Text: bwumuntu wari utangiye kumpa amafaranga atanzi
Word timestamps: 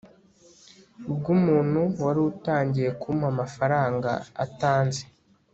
bwumuntu 1.15 1.81
wari 2.03 2.21
utangiye 2.31 2.89
kumpa 3.01 3.25
amafaranga 3.33 4.09
atanzi 4.45 5.03